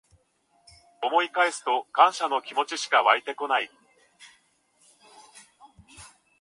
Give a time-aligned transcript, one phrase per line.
[1.03, 3.69] 思い返すと感謝の気持ちしかわいてこない